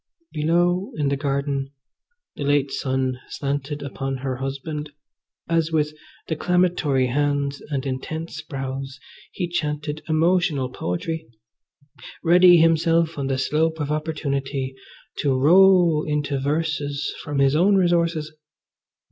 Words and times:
Below 0.33 0.93
in 0.95 1.09
the 1.09 1.15
garden 1.15 1.73
the 2.35 2.43
late 2.43 2.71
sun 2.71 3.19
slanted 3.29 3.83
upon 3.83 4.17
her 4.17 4.37
husband, 4.37 4.89
as 5.47 5.71
with 5.71 5.93
declamatory 6.27 7.05
hands 7.05 7.61
and 7.69 7.85
intense 7.85 8.41
brows 8.41 8.99
he 9.31 9.47
chanted 9.47 10.01
emotional 10.09 10.69
poetry, 10.69 11.27
ready 12.23 12.57
himself 12.57 13.15
on 13.19 13.27
the 13.27 13.37
slope 13.37 13.79
of 13.79 13.91
opportunity 13.91 14.73
to 15.19 15.37
roll 15.39 16.03
into 16.07 16.39
verses 16.39 17.13
from 17.23 17.37
his 17.37 17.55
own 17.55 17.75
resources. 17.75 18.33